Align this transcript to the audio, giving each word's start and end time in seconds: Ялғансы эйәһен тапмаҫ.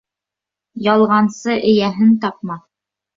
Ялғансы 0.87 1.57
эйәһен 1.57 2.15
тапмаҫ. 2.25 2.65